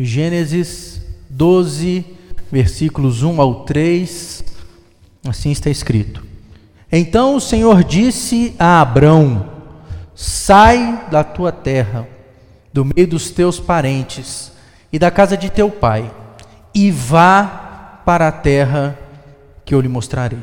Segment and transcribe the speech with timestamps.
[0.00, 2.06] Gênesis 12,
[2.52, 4.44] versículos 1 ao 3,
[5.28, 6.24] assim está escrito.
[6.90, 9.50] Então o Senhor disse a Abrão:
[10.14, 12.06] Sai da tua terra,
[12.72, 14.52] do meio dos teus parentes
[14.92, 16.08] e da casa de teu pai,
[16.72, 18.96] e vá para a terra
[19.64, 20.38] que eu lhe mostrarei.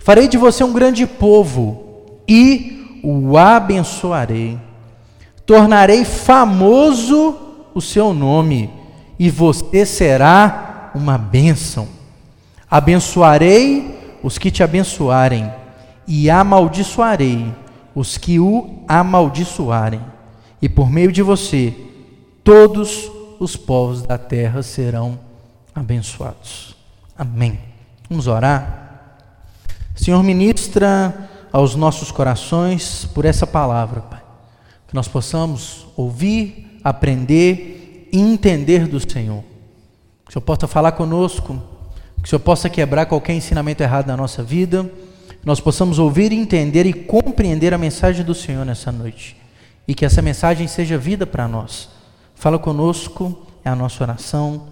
[0.00, 4.58] Farei de você um grande povo e o abençoarei.
[5.44, 7.47] Tornarei famoso
[7.78, 8.70] o seu nome,
[9.18, 11.88] e você será uma bênção.
[12.70, 15.50] Abençoarei os que te abençoarem,
[16.06, 17.54] e amaldiçoarei
[17.94, 20.00] os que o amaldiçoarem.
[20.60, 21.74] E por meio de você,
[22.44, 25.18] todos os povos da terra serão
[25.74, 26.76] abençoados.
[27.16, 27.58] Amém.
[28.08, 28.88] Vamos orar?
[29.94, 34.22] Senhor, ministra aos nossos corações por essa palavra, Pai.
[34.86, 39.42] Que nós possamos ouvir aprender e entender do Senhor.
[40.24, 41.60] Que o Senhor possa falar conosco,
[42.18, 44.90] que o Senhor possa quebrar qualquer ensinamento errado na nossa vida,
[45.44, 49.36] nós possamos ouvir, entender e compreender a mensagem do Senhor nessa noite.
[49.86, 51.88] E que essa mensagem seja vida para nós.
[52.34, 54.66] Fala conosco, é a nossa oração,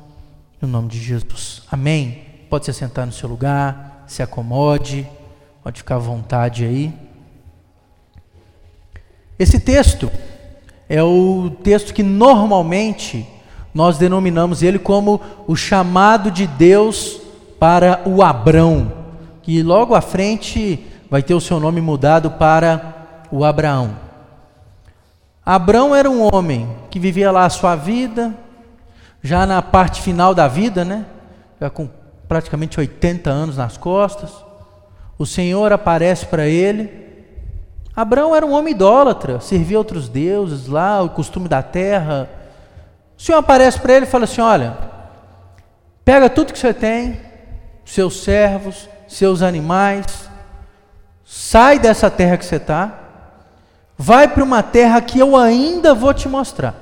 [0.61, 1.63] no nome de Jesus.
[1.71, 2.25] Amém.
[2.51, 5.07] Pode se sentar no seu lugar, se acomode,
[5.63, 6.93] pode ficar à vontade aí.
[9.39, 10.11] Esse texto
[10.89, 13.27] é o texto que normalmente
[13.75, 17.21] nós denominamos ele como o chamado de Deus
[17.59, 18.93] para o Abrão,
[19.43, 23.97] que logo à frente vai ter o seu nome mudado para o Abraão.
[25.45, 28.35] Abrão era um homem que vivia lá a sua vida,
[29.23, 31.05] já na parte final da vida, né?
[31.61, 31.89] Já com
[32.29, 34.31] praticamente 80 anos nas costas.
[35.19, 37.06] O Senhor aparece para ele
[37.97, 42.29] Abraão era um homem idólatra, servia outros deuses lá, o costume da terra.
[43.17, 44.77] O Senhor aparece para ele e fala assim: Olha,
[46.05, 47.19] pega tudo que você tem,
[47.87, 50.29] seus servos, seus animais,
[51.25, 52.99] sai dessa terra que você está,
[53.97, 56.75] vai para uma terra que eu ainda vou te mostrar.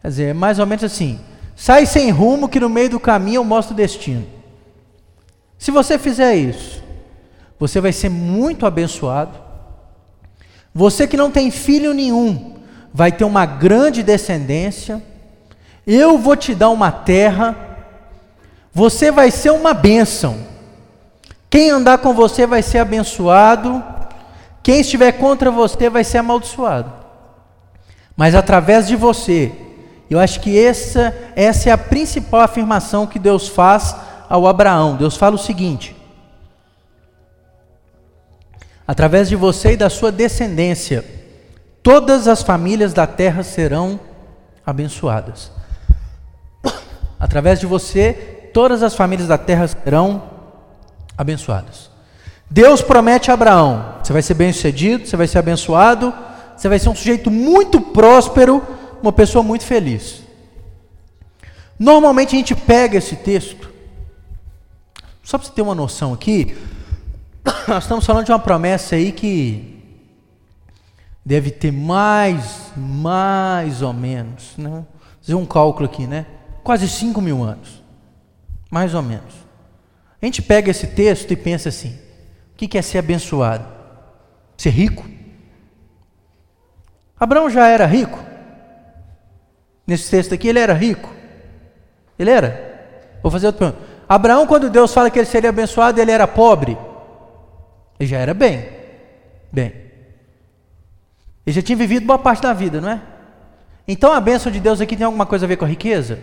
[0.00, 1.20] Quer dizer, é mais ou menos assim:
[1.54, 4.26] sai sem rumo, que no meio do caminho eu mostro o destino.
[5.58, 6.82] Se você fizer isso,
[7.58, 9.38] você vai ser muito abençoado,
[10.74, 12.56] você que não tem filho nenhum,
[12.92, 15.02] vai ter uma grande descendência.
[15.86, 17.56] Eu vou te dar uma terra.
[18.72, 20.38] Você vai ser uma bênção.
[21.50, 23.82] Quem andar com você vai ser abençoado.
[24.62, 26.92] Quem estiver contra você vai ser amaldiçoado.
[28.16, 29.52] Mas através de você,
[30.08, 33.96] eu acho que essa, essa é a principal afirmação que Deus faz
[34.28, 34.96] ao Abraão.
[34.96, 35.96] Deus fala o seguinte:
[38.92, 41.02] Através de você e da sua descendência,
[41.82, 43.98] todas as famílias da terra serão
[44.66, 45.50] abençoadas.
[47.18, 48.12] Através de você,
[48.52, 50.22] todas as famílias da terra serão
[51.16, 51.90] abençoadas.
[52.50, 56.12] Deus promete a Abraão: você vai ser bem-sucedido, você vai ser abençoado,
[56.54, 58.62] você vai ser um sujeito muito próspero,
[59.02, 60.22] uma pessoa muito feliz.
[61.78, 63.70] Normalmente a gente pega esse texto,
[65.22, 66.54] só para você ter uma noção aqui,
[67.66, 69.82] nós estamos falando de uma promessa aí que
[71.24, 74.84] deve ter mais, mais ou menos, né?
[75.20, 76.26] fazer um cálculo aqui, né?
[76.62, 77.82] Quase 5 mil anos,
[78.70, 79.34] mais ou menos.
[80.20, 81.98] A gente pega esse texto e pensa assim:
[82.52, 83.66] o que é ser abençoado?
[84.56, 85.04] Ser rico?
[87.18, 88.18] Abraão já era rico?
[89.86, 91.12] Nesse texto aqui, ele era rico?
[92.18, 93.18] Ele era?
[93.22, 93.92] Vou fazer outra pergunta.
[94.08, 96.76] Abraão, quando Deus fala que ele seria abençoado, ele era pobre?
[98.02, 98.68] Ele já era bem.
[99.52, 99.72] Bem.
[101.46, 103.00] Ele já tinha vivido boa parte da vida, não é?
[103.86, 106.18] Então a bênção de Deus aqui tem alguma coisa a ver com a riqueza?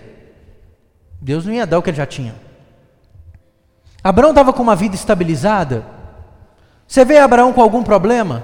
[1.21, 2.35] Deus não ia dar o que ele já tinha.
[4.03, 5.85] Abraão estava com uma vida estabilizada?
[6.85, 8.43] Você vê Abraão com algum problema?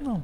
[0.00, 0.22] Não.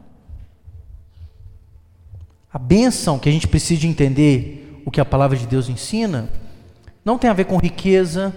[2.52, 6.28] A bênção que a gente precisa entender o que a palavra de Deus ensina
[7.04, 8.32] não tem a ver com riqueza,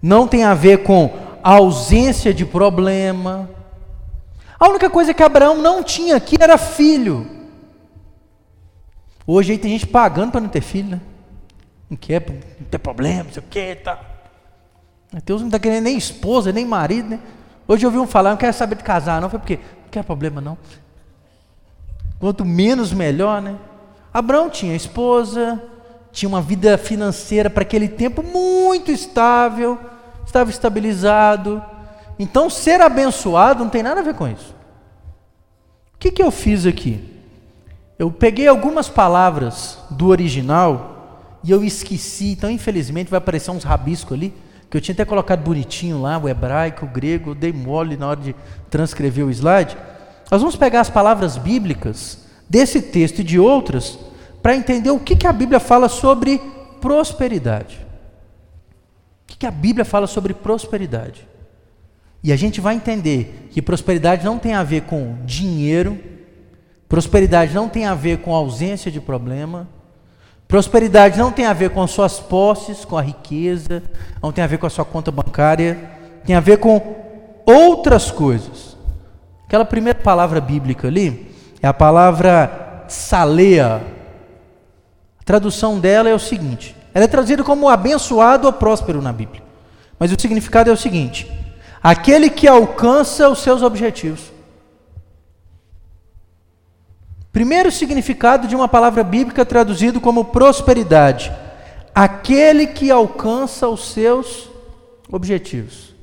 [0.00, 3.48] não tem a ver com a ausência de problema.
[4.58, 7.26] A única coisa que Abraão não tinha aqui era filho.
[9.26, 11.00] Hoje aí tem gente pagando para não ter filho, né?
[11.88, 13.98] Não quer, não ter problema, não sei o que, tá.
[15.24, 17.20] Deus não está querendo nem esposa, nem marido, né?
[17.66, 19.30] Hoje eu ouvi um falar, não quero saber de casar, não.
[19.30, 20.58] Foi porque não quer problema, não.
[22.18, 23.56] Quanto menos, melhor, né?
[24.12, 25.62] Abraão tinha esposa,
[26.12, 29.78] tinha uma vida financeira para aquele tempo muito estável
[30.30, 31.62] estava estabilizado.
[32.18, 34.54] Então, ser abençoado não tem nada a ver com isso.
[35.94, 37.20] O que, que eu fiz aqui?
[38.00, 44.14] eu peguei algumas palavras do original e eu esqueci, então infelizmente vai aparecer uns rabiscos
[44.14, 44.32] ali,
[44.70, 48.08] que eu tinha até colocado bonitinho lá, o hebraico, o grego, eu dei mole na
[48.08, 48.34] hora de
[48.70, 49.76] transcrever o slide.
[50.30, 53.98] Nós vamos pegar as palavras bíblicas desse texto e de outras
[54.42, 56.40] para entender o que, que a Bíblia fala sobre
[56.80, 57.86] prosperidade.
[59.40, 61.26] Que, a Bíblia fala sobre prosperidade?
[62.22, 65.98] E a gente vai entender que prosperidade não tem a ver com dinheiro,
[66.90, 69.68] Prosperidade não tem a ver com ausência de problema.
[70.48, 73.80] Prosperidade não tem a ver com as suas posses, com a riqueza,
[74.20, 75.78] não tem a ver com a sua conta bancária,
[76.26, 76.96] tem a ver com
[77.46, 78.76] outras coisas.
[79.46, 81.32] Aquela primeira palavra bíblica ali
[81.62, 83.80] é a palavra salea.
[85.20, 89.42] A tradução dela é o seguinte: ela é traduzida como abençoado ou próspero na Bíblia.
[89.98, 91.30] Mas o significado é o seguinte:
[91.82, 94.32] aquele que alcança os seus objetivos.
[97.32, 101.32] Primeiro significado de uma palavra bíblica traduzido como prosperidade:
[101.94, 104.48] aquele que alcança os seus
[105.10, 105.94] objetivos.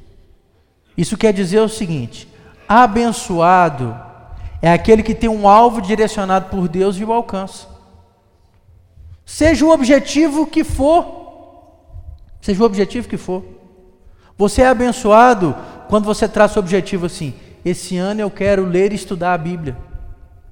[0.97, 2.27] Isso quer dizer o seguinte:
[2.67, 3.97] abençoado
[4.61, 7.76] é aquele que tem um alvo direcionado por Deus e o alcança.
[9.27, 11.05] Seja o objetivo que for,
[12.39, 13.43] seja o objetivo que for.
[14.37, 15.53] Você é abençoado
[15.89, 17.33] quando você traça o objetivo assim:
[17.65, 19.75] esse ano eu quero ler e estudar a Bíblia.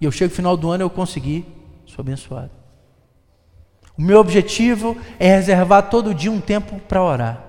[0.01, 1.45] E eu chego no final do ano eu consegui,
[1.85, 2.51] sou abençoado.
[3.97, 7.41] O meu objetivo é reservar todo dia um tempo para orar.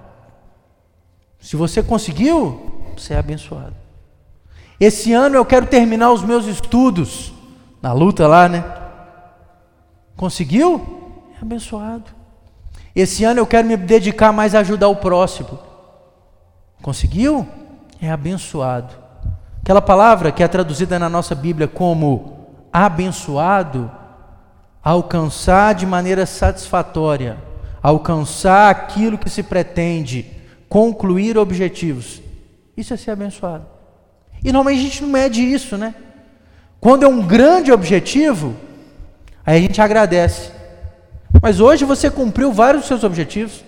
[1.41, 3.75] Se você conseguiu, você é abençoado.
[4.79, 7.33] Esse ano eu quero terminar os meus estudos,
[7.83, 8.65] na luta lá, né?
[10.17, 10.97] Conseguiu?
[11.39, 12.05] É abençoado.
[12.95, 15.59] Esse ano eu quero me dedicar mais a ajudar o próximo.
[16.83, 17.47] Conseguiu?
[18.01, 18.95] É abençoado.
[19.61, 23.91] Aquela palavra que é traduzida na nossa Bíblia como abençoado,
[24.83, 27.37] alcançar de maneira satisfatória,
[27.83, 30.31] alcançar aquilo que se pretende,
[30.69, 32.23] concluir objetivos.
[32.77, 33.67] Isso é ser abençoado.
[34.45, 35.95] E normalmente a gente não mede isso, né?
[36.81, 38.55] Quando é um grande objetivo,
[39.45, 40.56] aí a gente agradece.
[41.41, 43.65] Mas hoje você cumpriu vários dos seus objetivos.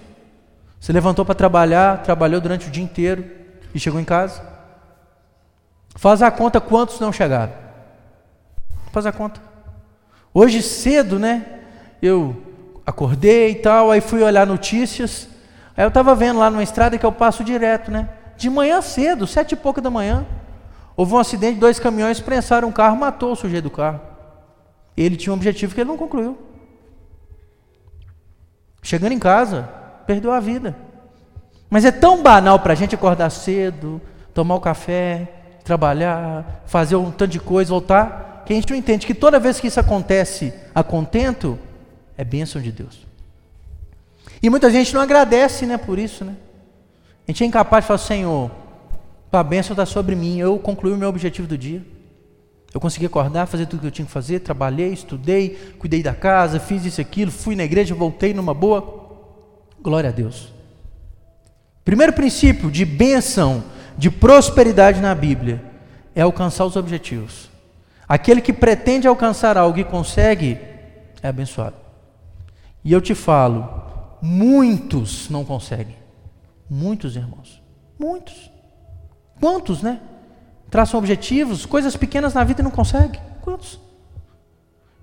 [0.81, 3.25] Você levantou para trabalhar, trabalhou durante o dia inteiro
[3.75, 4.43] e chegou em casa.
[5.97, 7.53] Faz a conta quantos não chegaram.
[8.93, 9.41] Faz a conta.
[10.33, 11.45] Hoje cedo, né?
[12.01, 12.37] Eu
[12.87, 15.29] acordei e tal, aí fui olhar notícias.
[15.77, 18.09] Aí eu estava vendo lá numa estrada que eu passo direto, né?
[18.37, 20.25] De manhã cedo, sete e pouca da manhã,
[20.97, 24.01] houve um acidente, dois caminhões prensaram um carro, matou o sujeito do carro.
[24.97, 26.39] Ele tinha um objetivo que ele não concluiu.
[28.83, 29.69] Chegando em casa,
[30.07, 30.77] perdeu a vida.
[31.69, 34.01] Mas é tão banal para a gente acordar cedo,
[34.33, 35.29] tomar o café,
[35.65, 39.61] trabalhar, fazer um tanto de coisa, voltar que a gente não entende que toda vez
[39.61, 41.59] que isso acontece a contento,
[42.17, 43.07] é bênção de Deus.
[44.43, 46.35] E muita gente não agradece, né, por isso, né?
[47.27, 48.51] A gente é incapaz de falar, Senhor,
[49.31, 51.85] a bênção está sobre mim, eu concluí o meu objetivo do dia.
[52.73, 56.61] Eu consegui acordar, fazer tudo que eu tinha que fazer, trabalhei, estudei, cuidei da casa,
[56.61, 59.09] fiz isso e aquilo, fui na igreja, voltei numa boa.
[59.81, 60.53] Glória a Deus.
[61.85, 63.65] Primeiro princípio de bênção,
[63.97, 65.63] de prosperidade na Bíblia,
[66.15, 67.49] é alcançar os objetivos.
[68.07, 70.59] Aquele que pretende alcançar algo e consegue,
[71.23, 71.77] é abençoado.
[72.85, 73.69] E eu te falo,
[74.21, 75.97] muitos não conseguem.
[76.69, 77.63] Muitos irmãos.
[77.99, 78.51] Muitos.
[79.41, 80.01] Quantos, né?
[80.71, 83.21] Traçam objetivos, coisas pequenas na vida e não conseguem.
[83.43, 83.81] Quantos?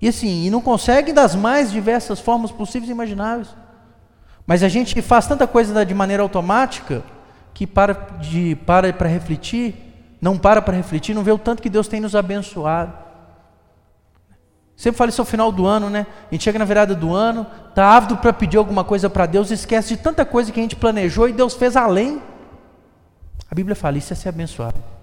[0.00, 3.48] E assim, e não conseguem das mais diversas formas possíveis e imagináveis.
[4.46, 7.02] Mas a gente faz tanta coisa de maneira automática
[7.52, 9.86] que para de para para refletir
[10.20, 12.92] não para para refletir, não vê o tanto que Deus tem nos abençoado.
[14.76, 16.06] Sempre falo isso ao final do ano, né?
[16.30, 19.50] A gente chega na virada do ano, está ávido para pedir alguma coisa para Deus,
[19.50, 22.20] esquece de tanta coisa que a gente planejou e Deus fez além.
[23.50, 24.95] A Bíblia fala: isso é ser abençoado.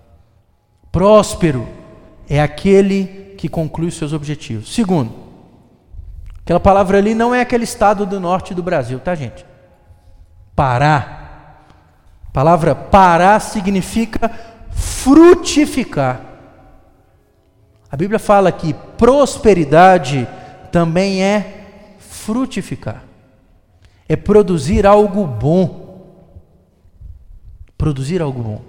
[0.93, 1.67] Próspero
[2.29, 4.71] é aquele que conclui os seus objetivos.
[4.71, 5.11] Segundo,
[6.43, 9.43] aquela palavra ali não é aquele estado do norte do Brasil, tá, gente?
[10.55, 11.55] Pará.
[12.27, 14.29] A palavra Pará significa
[14.71, 16.21] frutificar.
[17.91, 20.27] A Bíblia fala que prosperidade
[20.71, 23.03] também é frutificar,
[24.07, 25.81] é produzir algo bom.
[27.75, 28.61] Produzir algo bom,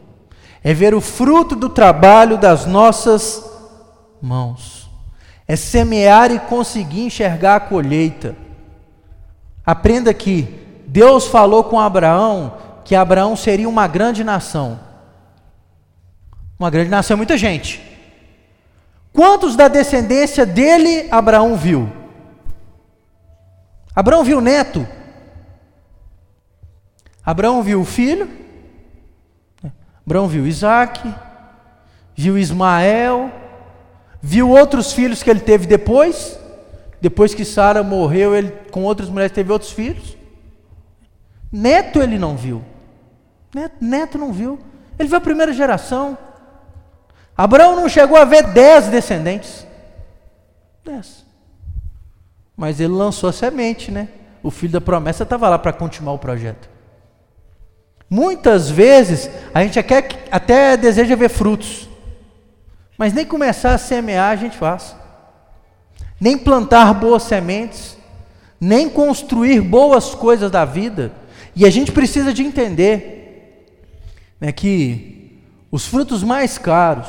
[0.64, 3.44] é ver o fruto do trabalho das nossas
[4.20, 4.90] mãos,
[5.46, 8.34] é semear e conseguir enxergar a colheita.
[9.64, 10.48] Aprenda que
[10.86, 14.78] Deus falou com Abraão que Abraão seria uma grande nação.
[16.58, 17.82] Uma grande nação é muita gente.
[19.12, 21.90] Quantos da descendência dele Abraão viu?
[23.96, 24.86] Abraão viu neto.
[27.24, 28.43] Abraão viu filho.
[30.06, 31.14] Abraão viu Isaac.
[32.14, 33.30] Viu Ismael.
[34.20, 36.38] Viu outros filhos que ele teve depois.
[37.00, 40.16] Depois que Sara morreu, ele com outras mulheres teve outros filhos.
[41.52, 42.64] Neto ele não viu.
[43.54, 44.58] Neto, neto não viu.
[44.98, 46.16] Ele viu a primeira geração.
[47.36, 49.66] Abraão não chegou a ver dez descendentes.
[50.84, 51.24] Dez.
[52.56, 54.08] Mas ele lançou a semente, né?
[54.42, 56.68] O filho da promessa estava lá para continuar o projeto.
[58.08, 61.88] Muitas vezes a gente até, até deseja ver frutos,
[62.96, 64.94] mas nem começar a semear a gente faz,
[66.20, 67.96] nem plantar boas sementes,
[68.60, 71.12] nem construir boas coisas da vida.
[71.56, 73.66] E a gente precisa de entender
[74.40, 77.08] né, que os frutos mais caros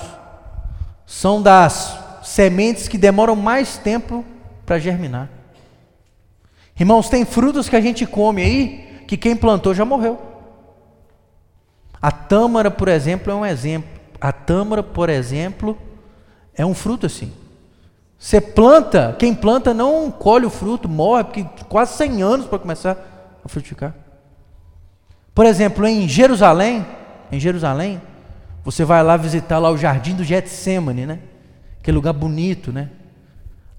[1.05, 4.25] são das sementes que demoram mais tempo
[4.65, 5.29] para germinar.
[6.77, 10.34] Irmãos, tem frutos que a gente come aí que quem plantou já morreu.
[12.01, 13.89] A tâmara, por exemplo, é um exemplo.
[14.19, 15.77] A tâmara, por exemplo,
[16.53, 17.31] é um fruto assim.
[18.17, 22.97] Você planta, quem planta não colhe o fruto, morre, porque quase 100 anos para começar
[23.43, 23.93] a frutificar.
[25.33, 26.85] Por exemplo, em Jerusalém,
[27.31, 28.01] em Jerusalém,
[28.63, 31.19] você vai lá visitar lá o jardim do Getsemane, né?
[31.79, 32.89] Aquele lugar bonito, né?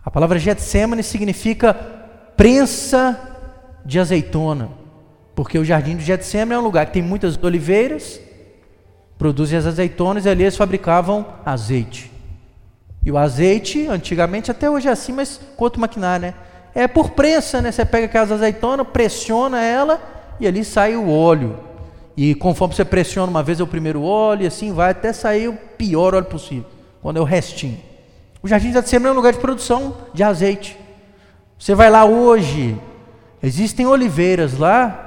[0.04, 1.75] A palavra Getsemane significa
[2.37, 3.18] prensa
[3.85, 4.68] de azeitona,
[5.37, 8.19] porque o jardim do Getsemane é um lugar que tem muitas oliveiras,
[9.19, 12.11] produzem as azeitonas e ali eles fabricavam azeite.
[13.05, 16.35] E o azeite, antigamente, até hoje é assim, mas com outro maquinário, né?
[16.75, 17.71] É por prensa, né?
[17.71, 20.00] Você pega aquelas azeitonas, pressiona ela
[20.40, 21.59] e ali sai o óleo.
[22.16, 25.49] E conforme você pressiona uma vez é o primeiro óleo, e assim vai até sair
[25.49, 26.64] o pior óleo possível,
[27.02, 27.78] quando é o restinho.
[28.43, 30.78] O jardim de Getsemane é um lugar de produção de azeite.
[31.59, 32.75] Você vai lá hoje,
[33.43, 35.06] existem oliveiras lá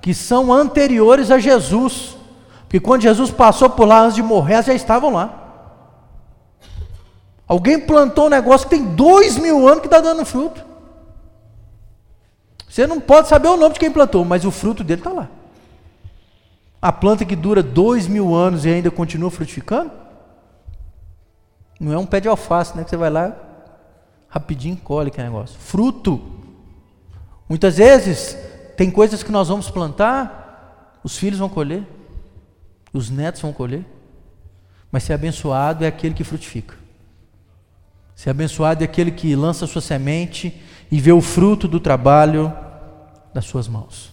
[0.00, 2.16] que são anteriores a Jesus,
[2.62, 5.46] porque quando Jesus passou por lá antes de morrer, elas já estavam lá.
[7.46, 10.62] Alguém plantou um negócio que tem dois mil anos que está dando fruto.
[12.68, 15.28] Você não pode saber o nome de quem plantou, mas o fruto dele está lá.
[16.80, 19.90] A planta que dura dois mil anos e ainda continua frutificando?
[21.80, 22.84] Não é um pé de alface, né?
[22.84, 23.34] Que você vai lá,
[24.28, 25.58] rapidinho colhe que negócio.
[25.58, 26.20] Fruto.
[27.48, 28.36] Muitas vezes,
[28.78, 31.82] tem coisas que nós vamos plantar, os filhos vão colher,
[32.92, 33.84] os netos vão colher.
[34.92, 36.76] Mas ser abençoado é aquele que frutifica.
[38.14, 42.54] Ser abençoado é aquele que lança sua semente e vê o fruto do trabalho
[43.34, 44.12] das suas mãos.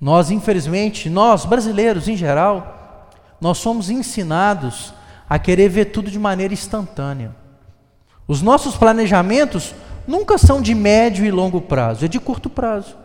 [0.00, 3.08] Nós, infelizmente, nós brasileiros em geral,
[3.40, 4.92] nós somos ensinados
[5.28, 7.32] a querer ver tudo de maneira instantânea.
[8.26, 9.72] Os nossos planejamentos
[10.04, 12.98] nunca são de médio e longo prazo, é de curto prazo.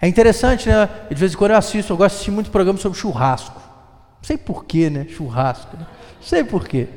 [0.00, 0.88] É interessante, né?
[1.08, 3.60] De vez em quando eu assisto, eu gosto de assistir muitos programas sobre churrasco.
[3.60, 5.06] Não sei porquê, né?
[5.08, 5.76] Churrasco.
[5.76, 5.86] Né?
[6.16, 6.88] Não sei porquê.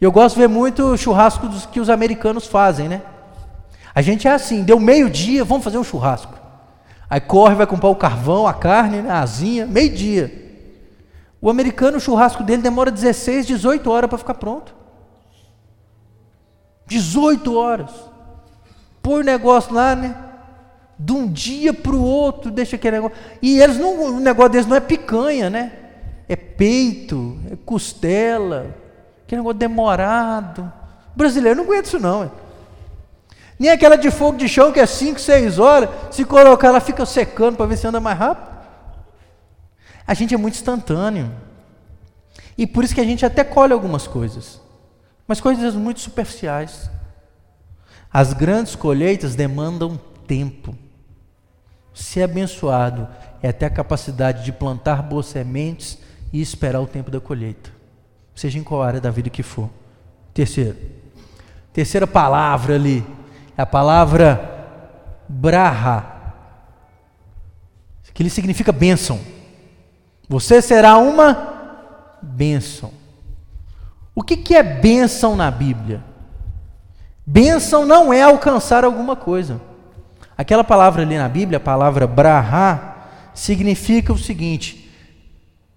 [0.00, 3.02] Eu gosto de ver muito churrasco dos que os americanos fazem, né?
[3.94, 6.34] A gente é assim, deu meio-dia, vamos fazer um churrasco.
[7.08, 10.44] Aí corre, vai comprar o carvão, a carne, né, a asinha, meio-dia.
[11.40, 14.74] O americano, o churrasco dele demora 16, 18 horas para ficar pronto.
[16.86, 17.90] 18 horas.
[19.02, 20.25] Põe o negócio lá, né?
[20.98, 23.16] De um dia para o outro, deixa aquele negócio.
[23.42, 25.72] E eles não, o negócio deles não é picanha, né?
[26.28, 28.74] É peito, é costela,
[29.24, 30.72] aquele negócio demorado.
[31.14, 32.24] O brasileiro não aguenta isso, não.
[32.24, 32.30] É.
[33.58, 37.04] Nem aquela de fogo de chão que é 5, 6 horas, se colocar ela fica
[37.06, 38.56] secando para ver se anda mais rápido.
[40.06, 41.32] A gente é muito instantâneo.
[42.56, 44.60] E por isso que a gente até colhe algumas coisas,
[45.26, 46.90] mas coisas muito superficiais.
[48.12, 50.74] As grandes colheitas demandam tempo.
[51.96, 53.08] Ser abençoado
[53.42, 55.96] é ter a capacidade de plantar boas sementes
[56.30, 57.70] e esperar o tempo da colheita,
[58.34, 59.70] seja em qual área da vida que for.
[60.34, 60.76] Terceiro,
[61.72, 63.02] terceira palavra ali,
[63.56, 66.04] é a palavra braha,
[68.12, 69.18] que ele significa bênção.
[70.28, 72.92] Você será uma bênção.
[74.14, 76.04] O que, que é bênção na Bíblia?
[77.24, 79.58] Bênção não é alcançar alguma coisa.
[80.36, 82.96] Aquela palavra ali na Bíblia, a palavra braha,
[83.34, 84.90] significa o seguinte: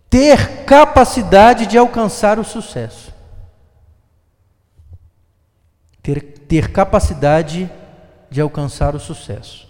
[0.10, 3.14] ter capacidade de alcançar o sucesso.
[6.02, 7.70] Ter ter capacidade
[8.30, 9.70] de alcançar o sucesso.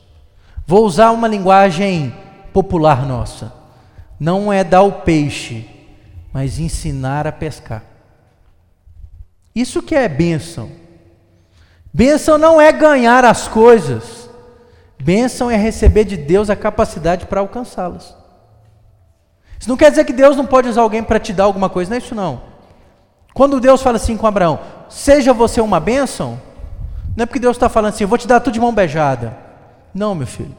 [0.66, 2.16] Vou usar uma linguagem
[2.54, 3.52] popular nossa.
[4.18, 5.70] Não é dar o peixe,
[6.32, 7.84] mas ensinar a pescar.
[9.54, 10.72] Isso que é bênção.
[11.94, 14.19] Bênção não é ganhar as coisas.
[15.02, 18.16] Bênção é receber de Deus a capacidade para alcançá-las.
[19.60, 21.90] Isso não quer dizer que Deus não pode usar alguém para te dar alguma coisa,
[21.90, 22.42] não é isso não.
[23.34, 26.40] Quando Deus fala assim com Abraão, seja você uma bênção,
[27.16, 29.38] não é porque Deus está falando assim, vou te dar tudo de mão beijada.
[29.94, 30.56] Não, meu filho.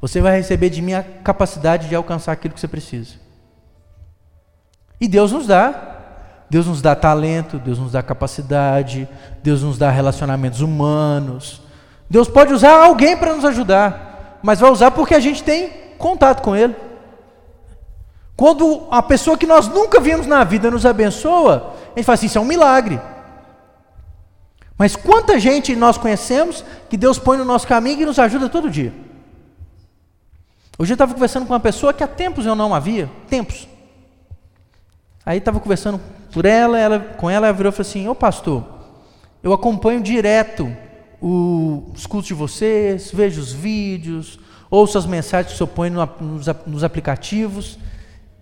[0.00, 3.14] Você vai receber de mim a capacidade de alcançar aquilo que você precisa.
[5.00, 5.92] E Deus nos dá.
[6.48, 9.08] Deus nos dá talento, Deus nos dá capacidade,
[9.42, 11.62] Deus nos dá relacionamentos humanos.
[12.08, 16.42] Deus pode usar alguém para nos ajudar, mas vai usar porque a gente tem contato
[16.42, 16.74] com Ele.
[18.36, 22.26] Quando a pessoa que nós nunca vimos na vida nos abençoa, a gente fala assim:
[22.26, 23.00] isso é um milagre.
[24.76, 28.70] Mas quanta gente nós conhecemos que Deus põe no nosso caminho e nos ajuda todo
[28.70, 28.92] dia?
[30.76, 33.68] Hoje eu estava conversando com uma pessoa que há tempos eu não havia, tempos.
[35.24, 36.00] Aí estava conversando
[36.32, 38.64] por ela, ela, com ela, ela virou e falou assim: Ô pastor,
[39.42, 40.76] eu acompanho direto
[41.24, 44.38] o, os cultos de vocês, vejo os vídeos,
[44.70, 47.78] ouço as mensagens que o senhor põe no, nos, nos aplicativos.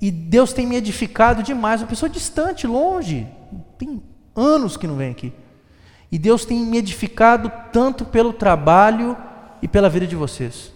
[0.00, 1.80] E Deus tem me edificado demais.
[1.80, 3.28] Uma pessoa distante, longe,
[3.78, 4.02] tem
[4.34, 5.32] anos que não vem aqui.
[6.10, 9.16] E Deus tem me edificado tanto pelo trabalho
[9.62, 10.72] e pela vida de vocês.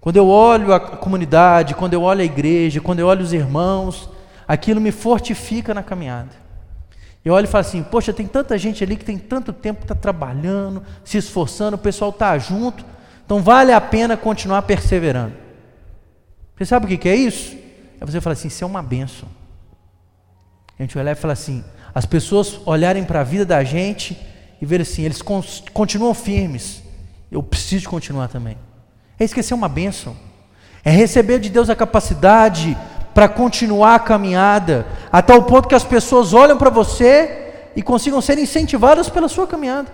[0.00, 4.08] Quando eu olho a comunidade, quando eu olho a igreja, quando eu olho os irmãos,
[4.48, 6.41] aquilo me fortifica na caminhada.
[7.24, 9.94] Eu olho e falo assim: poxa, tem tanta gente ali que tem tanto tempo, está
[9.94, 12.84] trabalhando, se esforçando, o pessoal está junto,
[13.24, 15.34] então vale a pena continuar perseverando.
[16.56, 17.52] Você sabe o que é isso?
[18.00, 19.28] Aí você fala assim: isso é uma benção.
[20.78, 21.64] A gente olhar e falar assim:
[21.94, 24.18] as pessoas olharem para a vida da gente
[24.60, 25.20] e ver assim, eles
[25.72, 26.82] continuam firmes,
[27.30, 28.56] eu preciso continuar também.
[29.18, 30.16] É esquecer uma benção,
[30.84, 32.76] é receber de Deus a capacidade
[33.14, 38.20] para continuar a caminhada, até o ponto que as pessoas olham para você e consigam
[38.20, 39.88] ser incentivadas pela sua caminhada,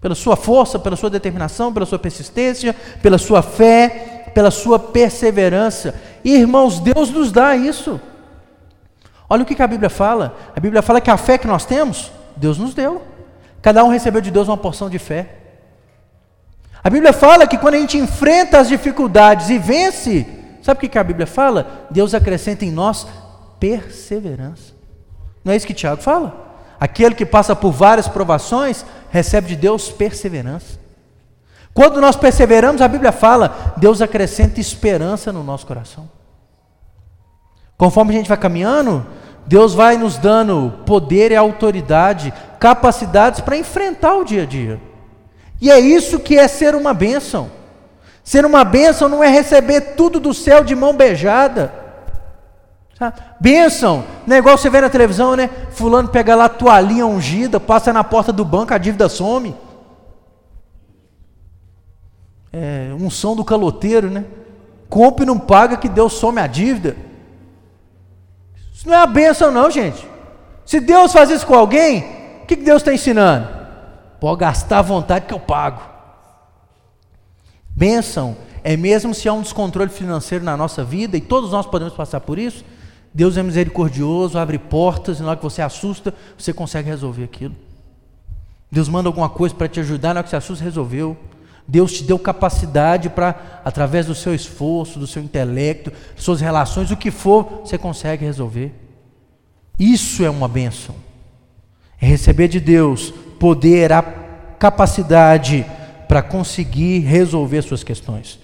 [0.00, 5.94] pela sua força, pela sua determinação, pela sua persistência, pela sua fé, pela sua perseverança.
[6.24, 8.00] Irmãos, Deus nos dá isso.
[9.28, 10.36] Olha o que a Bíblia fala.
[10.54, 13.02] A Bíblia fala que a fé que nós temos, Deus nos deu.
[13.62, 15.28] Cada um recebeu de Deus uma porção de fé.
[16.82, 20.24] A Bíblia fala que quando a gente enfrenta as dificuldades e vence,
[20.66, 21.86] sabe o que a Bíblia fala?
[21.90, 23.06] Deus acrescenta em nós
[23.60, 24.74] perseverança.
[25.44, 26.44] Não é isso que Tiago fala?
[26.78, 30.78] Aquele que passa por várias provações recebe de Deus perseverança.
[31.72, 36.10] Quando nós perseveramos, a Bíblia fala, Deus acrescenta esperança no nosso coração.
[37.78, 39.06] Conforme a gente vai caminhando,
[39.46, 44.80] Deus vai nos dando poder e autoridade, capacidades para enfrentar o dia a dia.
[45.60, 47.50] E é isso que é ser uma bênção.
[48.26, 51.72] Ser uma bênção não é receber tudo do céu de mão beijada.
[52.98, 53.20] Sabe?
[53.38, 55.48] Bênção, negócio você vê na televisão, né?
[55.70, 59.54] Fulano pega lá a toalhinha ungida, passa na porta do banco, a dívida some.
[62.52, 64.24] É, um som do caloteiro, né?
[64.90, 66.96] Compre e não paga que Deus some a dívida.
[68.74, 70.04] Isso não é a bênção, não, gente.
[70.64, 73.46] Se Deus faz isso com alguém, o que Deus está ensinando?
[74.18, 75.95] Pode gastar à vontade que eu pago.
[77.76, 81.92] Bênção é mesmo se há um descontrole financeiro na nossa vida, e todos nós podemos
[81.92, 82.64] passar por isso.
[83.12, 87.54] Deus é misericordioso, abre portas, e na hora que você assusta, você consegue resolver aquilo.
[88.72, 91.16] Deus manda alguma coisa para te ajudar, na hora que você assusta, resolveu.
[91.68, 96.96] Deus te deu capacidade para, através do seu esforço, do seu intelecto, suas relações, o
[96.96, 98.72] que for, você consegue resolver.
[99.78, 100.94] Isso é uma bênção.
[102.00, 104.02] É receber de Deus poder, a
[104.58, 105.66] capacidade
[106.08, 108.38] para conseguir resolver suas questões.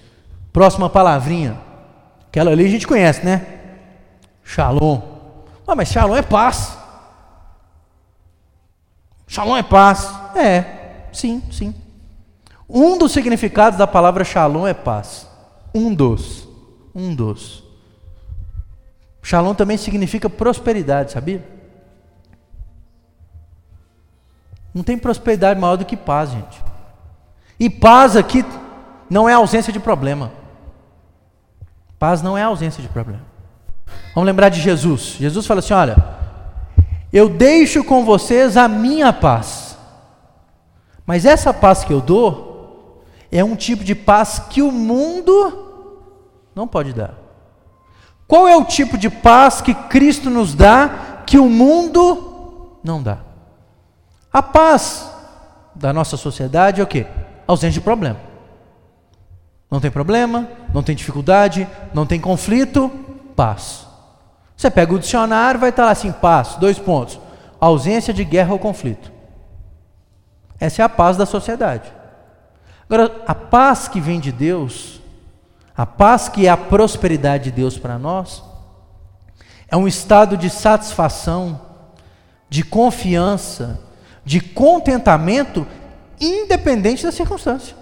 [0.51, 1.59] Próxima palavrinha.
[2.27, 3.45] Aquela ali a gente conhece, né?
[4.43, 5.01] Shalom.
[5.67, 6.77] Ah, mas shalom é paz.
[9.27, 10.09] Shalom é paz.
[10.35, 11.73] É, sim, sim.
[12.67, 15.27] Um dos significados da palavra shalom é paz.
[15.73, 16.47] Um dos.
[16.93, 17.63] Um dos.
[19.21, 21.43] Shalom também significa prosperidade, sabia?
[24.73, 26.63] Não tem prosperidade maior do que paz, gente.
[27.63, 28.43] E paz aqui
[29.09, 30.33] não é ausência de problema.
[31.97, 33.21] Paz não é ausência de problema.
[34.13, 35.15] Vamos lembrar de Jesus.
[35.17, 35.95] Jesus fala assim: Olha,
[37.13, 39.77] eu deixo com vocês a minha paz.
[41.05, 45.95] Mas essa paz que eu dou, é um tipo de paz que o mundo
[46.53, 47.13] não pode dar.
[48.27, 53.19] Qual é o tipo de paz que Cristo nos dá que o mundo não dá?
[54.33, 55.09] A paz
[55.73, 57.07] da nossa sociedade é o que?
[57.47, 58.19] Ausência de problema.
[59.69, 62.89] Não tem problema, não tem dificuldade, não tem conflito,
[63.35, 63.87] paz.
[64.55, 67.19] Você pega o dicionário, vai estar lá assim, paz, dois pontos.
[67.59, 69.11] ausência de guerra ou conflito.
[70.59, 71.91] Essa é a paz da sociedade.
[72.89, 75.01] Agora, a paz que vem de Deus,
[75.75, 78.43] a paz que é a prosperidade de Deus para nós,
[79.67, 81.59] é um estado de satisfação,
[82.49, 83.79] de confiança,
[84.23, 85.65] de contentamento,
[86.19, 87.75] independente da circunstância.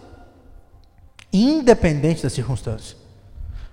[1.31, 2.97] Independente da circunstância.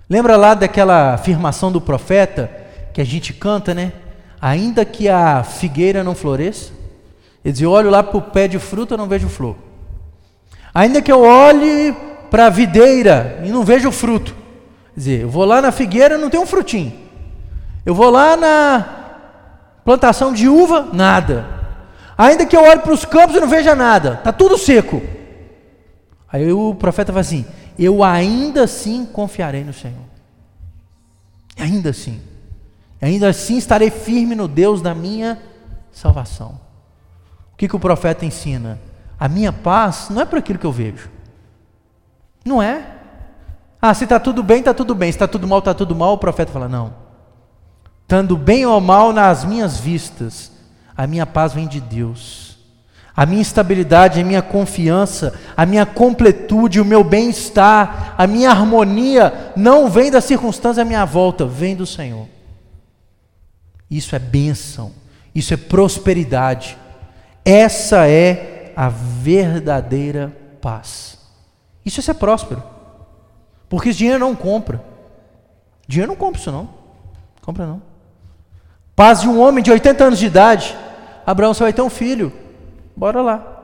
[0.09, 2.49] Lembra lá daquela afirmação do profeta
[2.93, 3.93] que a gente canta, né?
[4.41, 6.71] Ainda que a figueira não floresça,
[7.43, 9.55] ele dizia: olho lá para o pé de fruta, não vejo flor.
[10.73, 11.95] Ainda que eu olhe
[12.29, 14.33] para a videira e não vejo fruto.
[14.93, 16.93] Quer dizer, eu vou lá na figueira não tem um frutinho.
[17.85, 18.85] Eu vou lá na
[19.83, 21.58] plantação de uva, nada.
[22.19, 25.01] Ainda que eu olhe para os campos e não veja nada, está tudo seco.
[26.29, 27.45] Aí o profeta fala assim:
[27.77, 30.03] Eu ainda assim confiarei no Senhor.
[31.57, 32.19] Ainda assim.
[33.01, 35.41] Ainda assim estarei firme no Deus da minha
[35.93, 36.59] salvação.
[37.53, 38.77] O que, que o profeta ensina?
[39.17, 41.09] A minha paz não é por aquilo que eu vejo.
[42.43, 42.85] Não é.
[43.81, 45.09] Ah, se está tudo bem, está tudo bem.
[45.09, 46.15] Se está tudo mal, está tudo mal.
[46.15, 46.93] O profeta fala: não.
[48.01, 50.51] Estando bem ou mal nas minhas vistas,
[50.99, 52.57] a minha paz vem de Deus.
[53.15, 59.53] A minha estabilidade, a minha confiança, a minha completude, o meu bem-estar, a minha harmonia
[59.55, 62.27] não vem da circunstância à minha volta, vem do Senhor.
[63.89, 64.91] Isso é bênção,
[65.33, 66.77] isso é prosperidade.
[67.45, 71.17] Essa é a verdadeira paz.
[71.85, 72.61] Isso é ser próspero.
[73.69, 74.83] Porque esse dinheiro não compra.
[75.87, 76.67] Dinheiro não compra isso não.
[77.41, 77.81] Compra não.
[78.97, 80.75] Paz de um homem de 80 anos de idade.
[81.29, 82.33] Abraão, você vai ter um filho.
[82.95, 83.61] Bora lá.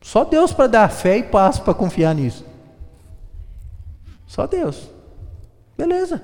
[0.00, 2.46] Só Deus para dar fé e paz para confiar nisso.
[4.26, 4.88] Só Deus.
[5.76, 6.22] Beleza.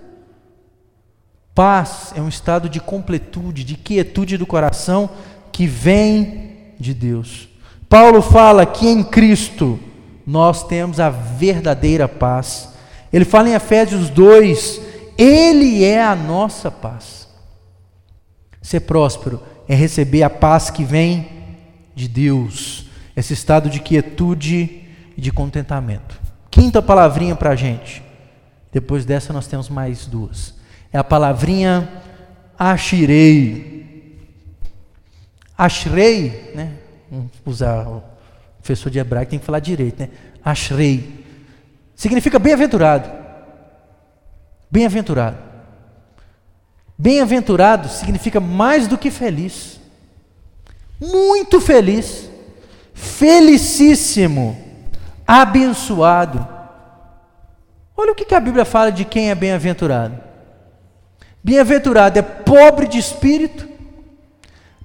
[1.55, 5.11] Paz é um estado de completude, de quietude do coração
[5.53, 7.47] que vem de Deus.
[7.91, 9.79] Paulo fala que em Cristo
[10.27, 12.71] nós temos a verdadeira paz.
[13.13, 14.81] Ele fala em Efésios 2:
[15.19, 17.29] Ele é a nossa paz.
[18.63, 21.29] Ser próspero é receber a paz que vem
[21.95, 24.83] de Deus, esse estado de quietude
[25.17, 26.19] e de contentamento.
[26.51, 28.03] Quinta palavrinha para a gente.
[28.73, 30.55] Depois dessa, nós temos mais duas.
[30.93, 31.89] É a palavrinha
[32.59, 33.79] achirei.
[35.57, 36.73] Ashrei, né?
[37.11, 38.03] Vamos usar o
[38.59, 40.09] professor de hebraico, tem que falar direito, né?
[40.45, 41.25] Ashrei.
[41.95, 43.11] Significa bem-aventurado.
[44.71, 45.48] Bem-aventurado.
[46.99, 49.79] Bem-aventurado significa mais do que feliz.
[51.01, 52.29] Muito feliz.
[52.93, 54.59] Felicíssimo.
[55.27, 56.47] Abençoado.
[57.97, 60.19] Olha o que a Bíblia fala de quem é bem-aventurado.
[61.43, 63.69] Bem-aventurado é pobre de espírito.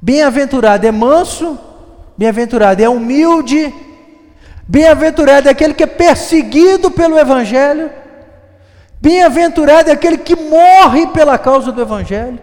[0.02, 1.60] Bem-aventurado é manso
[2.18, 3.74] Bem-aventurado é humilde.
[4.68, 7.90] Bem-aventurado é aquele que é perseguido pelo Evangelho.
[9.04, 12.40] Bem-aventurado é aquele que morre pela causa do Evangelho.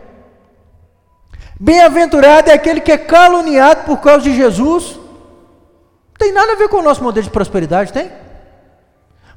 [1.58, 4.96] Bem-aventurado é aquele que é caluniado por causa de Jesus.
[4.96, 8.12] Não tem nada a ver com o nosso modelo de prosperidade, tem?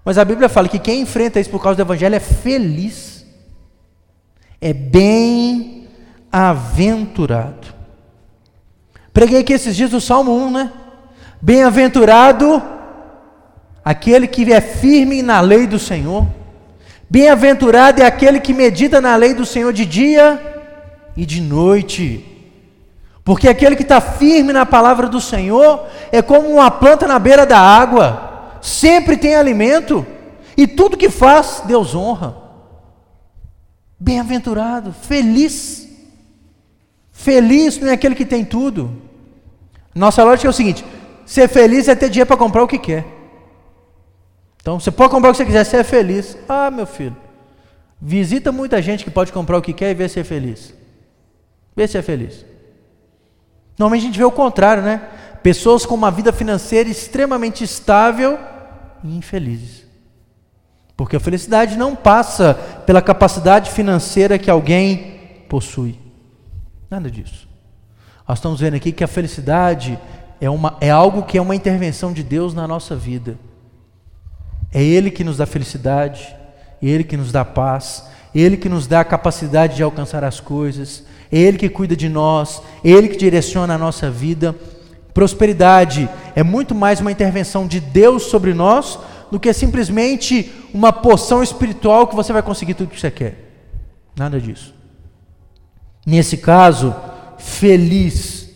[0.04, 3.26] Mas a Bíblia fala que quem enfrenta isso por causa do Evangelho é feliz,
[4.60, 7.74] é bem-aventurado.
[9.14, 10.74] Preguei aqui esses dias o Salmo 1, né?
[11.42, 12.62] Bem-aventurado
[13.82, 16.43] aquele que é firme na lei do Senhor.
[17.10, 20.42] Bem-aventurado é aquele que medita na lei do Senhor de dia
[21.16, 22.26] e de noite.
[23.24, 27.46] Porque aquele que está firme na palavra do Senhor é como uma planta na beira
[27.46, 30.06] da água, sempre tem alimento,
[30.58, 32.36] e tudo que faz, Deus honra.
[34.00, 35.84] Bem-aventurado, feliz
[37.24, 39.02] Feliz não é aquele que tem tudo.
[39.96, 40.84] Nossa lógica é o seguinte:
[41.26, 43.06] ser feliz é ter dinheiro para comprar o que quer.
[44.64, 46.38] Então, você pode comprar o que você quiser, você é feliz.
[46.48, 47.18] Ah, meu filho,
[48.02, 50.74] visita muita gente que pode comprar o que quer e ver se é feliz.
[51.76, 52.46] Vê se é feliz.
[53.78, 55.02] Normalmente a gente vê o contrário, né?
[55.44, 58.40] Pessoas com uma vida financeira extremamente estável
[59.04, 59.84] e infelizes.
[60.96, 62.54] Porque a felicidade não passa
[62.86, 66.00] pela capacidade financeira que alguém possui.
[66.90, 67.50] Nada disso.
[68.26, 70.00] Nós estamos vendo aqui que a felicidade
[70.40, 73.38] é, uma, é algo que é uma intervenção de Deus na nossa vida.
[74.74, 76.36] É Ele que nos dá felicidade,
[76.82, 81.04] Ele que nos dá paz, Ele que nos dá a capacidade de alcançar as coisas,
[81.32, 84.56] é Ele que cuida de nós, é Ele que direciona a nossa vida.
[85.14, 88.98] Prosperidade é muito mais uma intervenção de Deus sobre nós
[89.32, 93.52] do que simplesmente uma poção espiritual que você vai conseguir tudo que você quer.
[94.16, 94.74] Nada disso.
[96.06, 96.96] Nesse caso,
[97.38, 98.50] feliz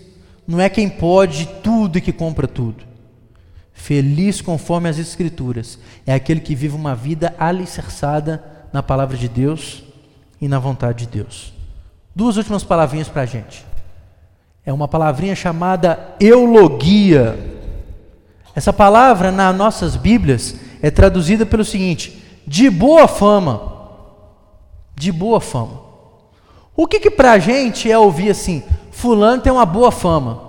[0.47, 2.86] não é quem pode tudo e que compra tudo.
[3.77, 9.83] Feliz conforme as Escrituras é aquele que vive uma vida alicerçada na palavra de Deus
[10.41, 11.53] e na vontade de Deus.
[12.13, 13.63] Duas últimas palavrinhas para a gente.
[14.65, 17.37] É uma palavrinha chamada eulogia.
[18.53, 23.91] Essa palavra nas nossas Bíblias é traduzida pelo seguinte: de boa fama.
[24.95, 25.81] De boa fama.
[26.75, 30.41] O que, que para a gente é ouvir assim, fulano tem uma boa fama.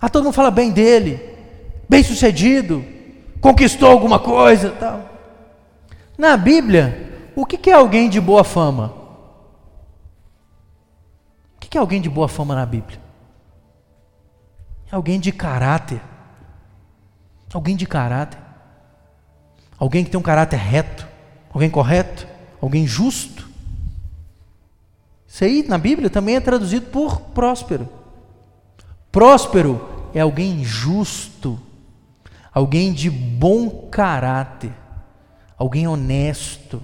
[0.00, 1.31] Ah, todo mundo fala bem dele,
[1.92, 2.82] bem sucedido,
[3.38, 5.10] conquistou alguma coisa tal.
[6.16, 8.94] Na Bíblia, o que, é alguém de boa fama?
[11.54, 12.98] O que é alguém de boa fama na Bíblia?
[14.90, 16.00] É alguém de caráter.
[17.52, 18.40] Alguém de caráter.
[19.78, 21.06] Alguém que tem um caráter reto.
[21.52, 22.26] Alguém correto.
[22.58, 23.46] Alguém justo.
[25.26, 27.86] Isso aí na Bíblia também é traduzido por próspero.
[29.10, 31.60] Próspero é alguém justo,
[32.52, 34.72] alguém de bom caráter,
[35.58, 36.82] alguém honesto,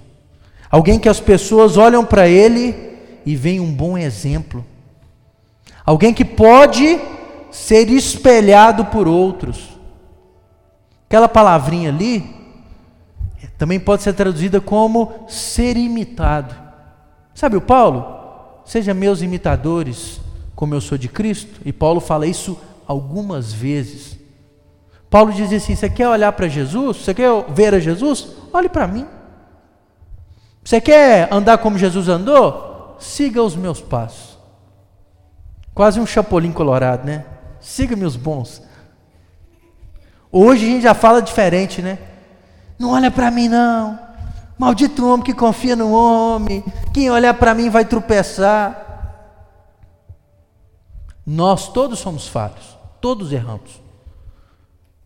[0.70, 4.64] alguém que as pessoas olham para ele e veem um bom exemplo,
[5.84, 6.98] alguém que pode
[7.50, 9.68] ser espelhado por outros.
[11.06, 12.38] Aquela palavrinha ali
[13.56, 16.54] também pode ser traduzida como ser imitado.
[17.34, 18.04] Sabe o Paulo?
[18.64, 20.20] Seja meus imitadores,
[20.54, 21.60] como eu sou de Cristo.
[21.64, 24.17] E Paulo fala isso algumas vezes.
[25.10, 26.98] Paulo diz assim: você quer olhar para Jesus?
[26.98, 28.28] Você quer ver a Jesus?
[28.52, 29.06] Olhe para mim.
[30.64, 32.96] Você quer andar como Jesus andou?
[32.98, 34.36] Siga os meus passos.
[35.74, 37.24] Quase um chapolim colorado, né?
[37.60, 38.62] Siga-me os bons.
[40.30, 41.98] Hoje a gente já fala diferente, né?
[42.78, 43.98] Não olha para mim, não.
[44.58, 46.64] Maldito homem que confia no homem.
[46.92, 48.84] Quem olhar para mim vai tropeçar.
[51.24, 53.87] Nós todos somos falhos, todos erramos.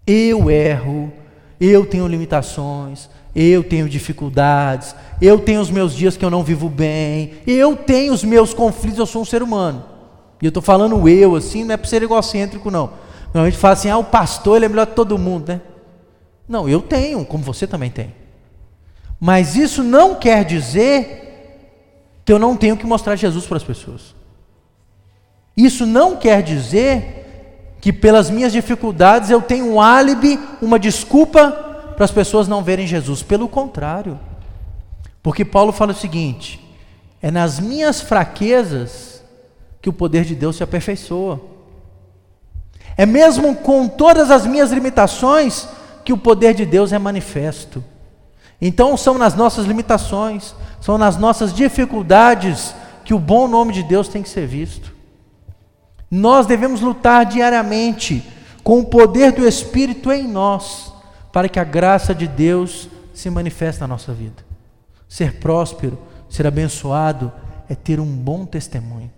[0.06, 1.12] Eu erro,
[1.60, 6.68] eu tenho limitações, eu tenho dificuldades, eu tenho os meus dias que eu não vivo
[6.68, 9.84] bem, eu tenho os meus conflitos, eu sou um ser humano.
[10.40, 12.90] E eu estou falando eu assim, não é para ser egocêntrico, não.
[13.32, 15.60] Normalmente fala assim, ah, o pastor ele é melhor que todo mundo, né?
[16.48, 18.12] Não, eu tenho, como você também tem.
[19.18, 21.22] Mas isso não quer dizer
[22.24, 24.14] que eu não tenho que mostrar Jesus para as pessoas.
[25.56, 27.21] Isso não quer dizer
[27.82, 31.50] que pelas minhas dificuldades eu tenho um álibi, uma desculpa
[31.96, 33.24] para as pessoas não verem Jesus.
[33.24, 34.20] Pelo contrário.
[35.20, 36.64] Porque Paulo fala o seguinte:
[37.20, 39.24] é nas minhas fraquezas
[39.82, 41.40] que o poder de Deus se aperfeiçoa.
[42.96, 45.68] É mesmo com todas as minhas limitações
[46.04, 47.82] que o poder de Deus é manifesto.
[48.60, 54.06] Então são nas nossas limitações, são nas nossas dificuldades que o bom nome de Deus
[54.06, 54.91] tem que ser visto.
[56.14, 58.22] Nós devemos lutar diariamente
[58.62, 60.92] com o poder do Espírito em nós,
[61.32, 64.44] para que a graça de Deus se manifeste na nossa vida.
[65.08, 65.98] Ser próspero,
[66.28, 67.32] ser abençoado,
[67.68, 69.10] é ter um bom testemunho.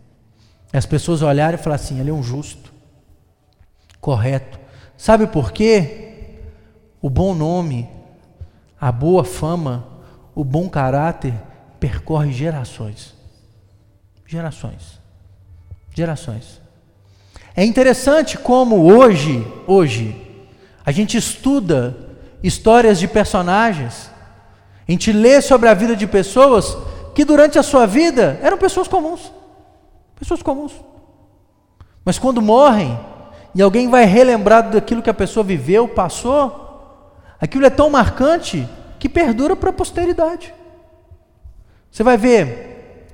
[0.72, 2.72] As pessoas olharem e falar assim: ele é um justo,
[4.00, 4.60] correto.
[4.96, 6.36] Sabe por quê?
[7.02, 7.88] O bom nome
[8.84, 9.88] a boa fama,
[10.34, 11.32] o bom caráter
[11.80, 13.14] percorre gerações.
[14.26, 15.00] Gerações.
[15.94, 16.60] Gerações.
[17.56, 20.20] É interessante como hoje, hoje,
[20.84, 21.96] a gente estuda
[22.42, 24.10] histórias de personagens,
[24.86, 26.76] a gente lê sobre a vida de pessoas
[27.14, 29.32] que durante a sua vida eram pessoas comuns.
[30.16, 30.72] Pessoas comuns.
[32.04, 32.98] Mas quando morrem,
[33.54, 36.64] e alguém vai relembrar daquilo que a pessoa viveu, passou,
[37.44, 38.66] Aquilo é tão marcante
[38.98, 40.54] que perdura para a posteridade.
[41.90, 43.06] Você vai ver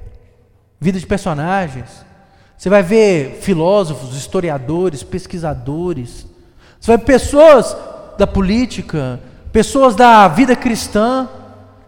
[0.79, 2.05] vida de personagens,
[2.61, 6.27] você vai ver filósofos, historiadores, pesquisadores,
[6.79, 7.75] você vai ver pessoas
[8.19, 9.19] da política,
[9.51, 11.27] pessoas da vida cristã,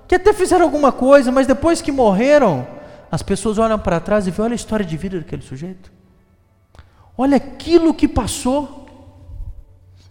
[0.09, 2.67] que até fizeram alguma coisa, mas depois que morreram,
[3.11, 5.93] as pessoas olham para trás e veem, olha a história de vida daquele sujeito.
[7.19, 8.87] Olha aquilo que passou.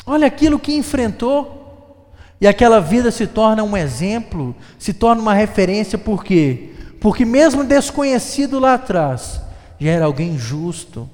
[0.06, 2.14] Olha aquilo que enfrentou.
[2.40, 6.70] E aquela vida se torna um exemplo, se torna uma referência, por quê?
[7.00, 9.42] Porque mesmo desconhecido lá atrás,
[9.86, 11.10] já era alguém justo,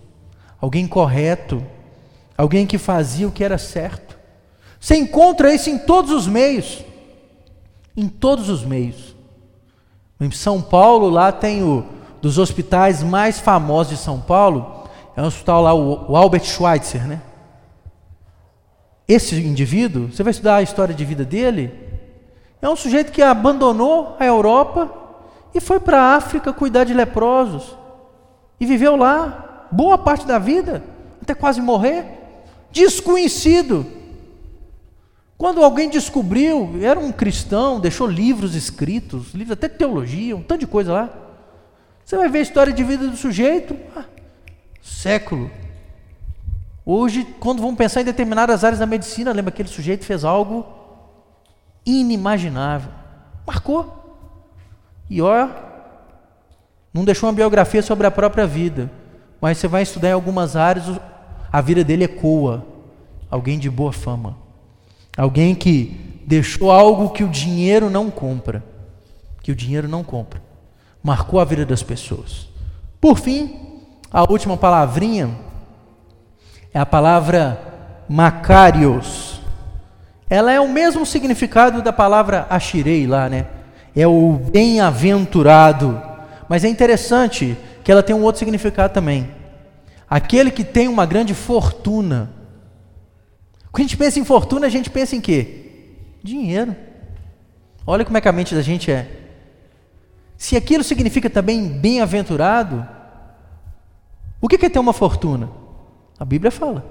[0.59, 1.63] alguém correto,
[2.37, 4.17] alguém que fazia o que era certo.
[4.79, 6.83] Você encontra isso em todos os meios.
[7.95, 9.15] Em todos os meios.
[10.19, 11.85] Em São Paulo, lá tem o
[12.21, 14.83] dos hospitais mais famosos de São Paulo,
[15.15, 17.21] é um hospital lá, o, o Albert Schweitzer, né?
[19.07, 21.71] Esse indivíduo, você vai estudar a história de vida dele,
[22.61, 24.91] é um sujeito que abandonou a Europa
[25.53, 27.77] e foi para a África cuidar de leprosos.
[28.59, 29.67] E viveu lá.
[29.71, 30.83] boa parte da vida,
[31.21, 32.05] até quase morrer.
[32.71, 33.85] Desconhecido.
[35.37, 40.61] Quando alguém descobriu, era um cristão, deixou livros escritos, livros até de teologia, um tanto
[40.61, 41.09] de coisa lá.
[42.03, 44.05] Você vai ver a história de vida do sujeito, ah,
[44.81, 45.51] século.
[46.85, 50.65] Hoje, quando vamos pensar em determinadas áreas da medicina, lembra que aquele sujeito fez algo
[51.85, 52.91] inimaginável.
[53.45, 53.93] Marcou.
[55.09, 55.49] E ó,
[56.97, 58.89] não deixou uma biografia sobre a própria vida,
[59.39, 60.99] mas você vai estudar em algumas áreas,
[61.53, 62.65] a vida dele ecoa.
[63.29, 64.35] Alguém de boa fama.
[65.15, 68.63] Alguém que deixou algo que o dinheiro não compra.
[69.43, 70.41] Que o dinheiro não compra.
[71.03, 72.49] Marcou a vida das pessoas.
[72.99, 75.29] Por fim, a última palavrinha
[76.73, 77.61] é a palavra
[78.09, 79.39] Macarios.
[80.27, 83.45] Ela é o mesmo significado da palavra Ashirei lá, né?
[83.95, 86.16] É o bem-aventurado.
[86.47, 89.29] Mas é interessante que ela tem um outro significado também.
[90.09, 92.31] Aquele que tem uma grande fortuna.
[93.71, 95.65] Quando a gente pensa em fortuna, a gente pensa em quê?
[96.23, 96.75] Dinheiro.
[97.85, 99.07] Olha como é que a mente da gente é.
[100.37, 102.87] Se aquilo significa também bem-aventurado,
[104.39, 105.49] o que é ter uma fortuna?
[106.19, 106.85] A Bíblia fala.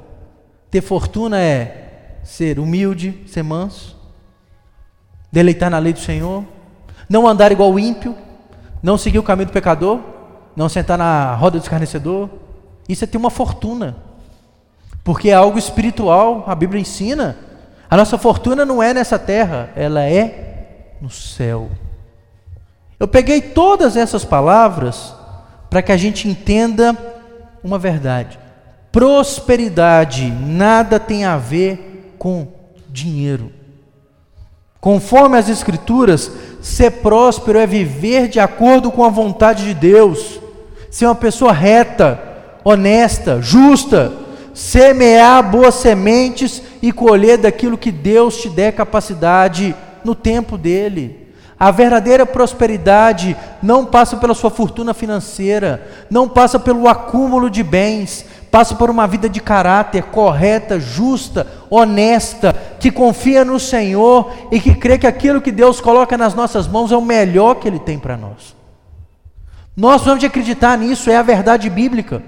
[0.70, 3.96] Ter fortuna é ser humilde, ser manso,
[5.30, 6.44] deleitar na lei do Senhor,
[7.08, 8.16] não andar igual o ímpio,
[8.86, 9.98] não seguir o caminho do pecador,
[10.54, 12.30] não sentar na roda do escarnecedor.
[12.88, 13.96] Isso é ter uma fortuna,
[15.02, 17.36] porque é algo espiritual, a Bíblia ensina.
[17.90, 21.68] A nossa fortuna não é nessa terra, ela é no céu.
[23.00, 25.12] Eu peguei todas essas palavras
[25.68, 26.96] para que a gente entenda
[27.64, 28.38] uma verdade.
[28.92, 32.46] Prosperidade nada tem a ver com
[32.88, 33.52] dinheiro.
[34.80, 36.30] Conforme as Escrituras,
[36.66, 40.40] ser próspero é viver de acordo com a vontade de Deus,
[40.90, 42.20] ser uma pessoa reta,
[42.64, 44.12] honesta, justa,
[44.52, 51.28] semear boas sementes e colher daquilo que Deus te der capacidade no tempo dele.
[51.56, 58.26] A verdadeira prosperidade não passa pela sua fortuna financeira, não passa pelo acúmulo de bens,
[58.50, 64.74] passa por uma vida de caráter correta, justa, honesta, que confia no Senhor e que
[64.74, 67.98] crê que aquilo que Deus coloca nas nossas mãos é o melhor que Ele tem
[67.98, 68.56] para nós.
[69.76, 72.22] Nós vamos acreditar nisso, é a verdade bíblica.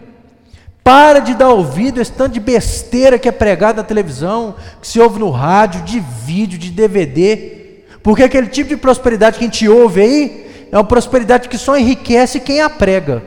[0.85, 4.87] Para de dar ouvido a esse tanto de besteira que é pregado na televisão, que
[4.87, 7.83] se ouve no rádio, de vídeo, de DVD.
[8.03, 11.77] Porque aquele tipo de prosperidade que a gente ouve aí é uma prosperidade que só
[11.77, 13.23] enriquece quem a prega.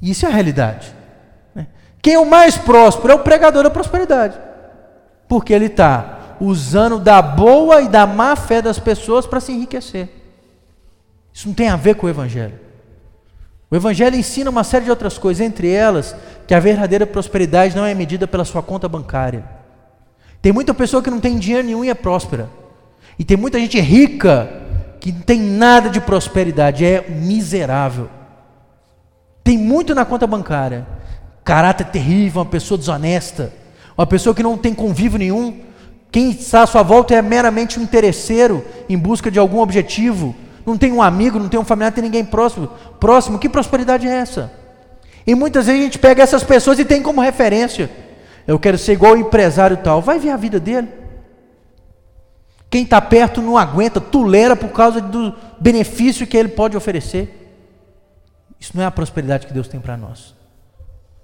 [0.00, 0.97] Isso é a realidade.
[2.00, 4.38] Quem é o mais próspero é o pregador da prosperidade,
[5.28, 10.08] porque ele está usando da boa e da má fé das pessoas para se enriquecer.
[11.32, 12.58] Isso não tem a ver com o Evangelho.
[13.70, 17.84] O Evangelho ensina uma série de outras coisas, entre elas que a verdadeira prosperidade não
[17.84, 19.44] é medida pela sua conta bancária.
[20.40, 22.48] Tem muita pessoa que não tem dinheiro nenhum e é próspera.
[23.18, 24.48] E tem muita gente rica
[25.00, 28.08] que não tem nada de prosperidade, é miserável.
[29.44, 30.86] Tem muito na conta bancária,
[31.48, 33.50] caráter terrível, uma pessoa desonesta,
[33.96, 35.60] uma pessoa que não tem convívio nenhum.
[36.12, 40.36] Quem está à sua volta é meramente um interesseiro em busca de algum objetivo.
[40.66, 42.68] Não tem um amigo, não tem um familiar, não tem ninguém próximo.
[43.00, 44.52] Próximo, que prosperidade é essa?
[45.26, 47.90] E muitas vezes a gente pega essas pessoas e tem como referência.
[48.46, 50.02] Eu quero ser igual o empresário tal.
[50.02, 50.88] Vai ver a vida dele.
[52.68, 57.56] Quem está perto não aguenta, tolera por causa do benefício que ele pode oferecer.
[58.60, 60.36] Isso não é a prosperidade que Deus tem para nós.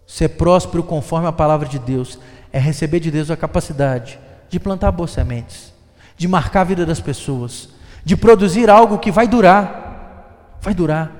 [0.07, 2.19] Ser próspero conforme a palavra de Deus
[2.53, 5.73] é receber de Deus a capacidade de plantar boas sementes,
[6.17, 7.71] de marcar a vida das pessoas,
[8.05, 10.57] de produzir algo que vai durar.
[10.61, 11.11] Vai durar.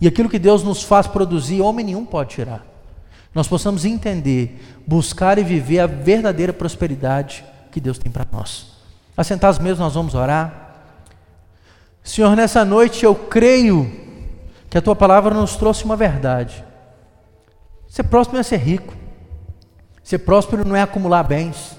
[0.00, 2.64] E aquilo que Deus nos faz produzir, homem nenhum pode tirar.
[3.34, 8.78] Nós possamos entender, buscar e viver a verdadeira prosperidade que Deus tem para nós.
[9.16, 10.76] Assentados mesmo, nós vamos orar.
[12.02, 13.90] Senhor, nessa noite eu creio
[14.70, 16.64] que a tua palavra nos trouxe uma verdade.
[17.88, 18.94] Ser próspero não é ser rico.
[20.02, 21.76] Ser próspero não é acumular bens.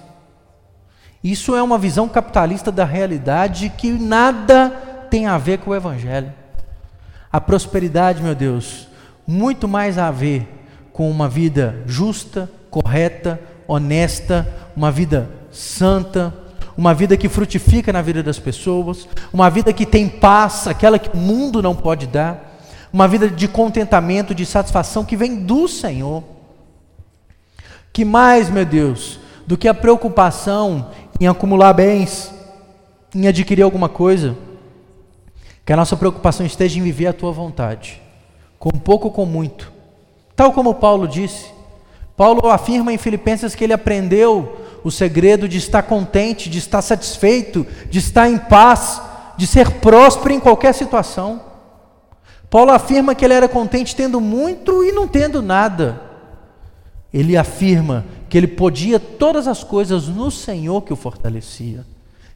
[1.24, 4.70] Isso é uma visão capitalista da realidade que nada
[5.10, 6.34] tem a ver com o Evangelho.
[7.32, 8.88] A prosperidade, meu Deus,
[9.28, 10.48] muito mais a ver
[10.92, 16.34] com uma vida justa, correta, honesta, uma vida santa,
[16.76, 21.16] uma vida que frutifica na vida das pessoas, uma vida que tem paz, aquela que
[21.16, 22.49] o mundo não pode dar
[22.92, 26.24] uma vida de contentamento, de satisfação que vem do Senhor.
[27.92, 32.34] Que mais, meu Deus, do que a preocupação em acumular bens,
[33.14, 34.36] em adquirir alguma coisa,
[35.66, 38.02] que a nossa preocupação esteja em viver a tua vontade,
[38.58, 39.80] com pouco ou com muito,
[40.40, 41.48] Tal como Paulo disse.
[42.16, 47.68] Paulo afirma em Filipenses que ele aprendeu o segredo de estar contente, de estar satisfeito,
[47.90, 49.02] de estar em paz,
[49.36, 51.42] de ser próspero em qualquer situação.
[52.50, 56.02] Paulo afirma que ele era contente tendo muito e não tendo nada.
[57.14, 61.86] Ele afirma que ele podia todas as coisas no Senhor que o fortalecia.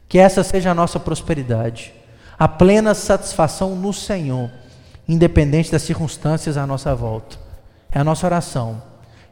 [0.08, 1.92] Que essa seja a nossa prosperidade,
[2.38, 4.50] a plena satisfação no Senhor,
[5.08, 7.38] independente das circunstâncias à nossa volta.
[7.90, 8.82] É a nossa oração.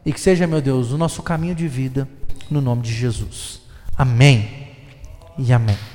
[0.05, 2.07] E que seja, meu Deus, o nosso caminho de vida,
[2.49, 3.61] no nome de Jesus.
[3.97, 4.49] Amém
[5.37, 5.92] e amém.